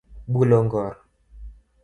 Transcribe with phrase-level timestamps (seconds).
[0.31, 0.93] Bulo ngor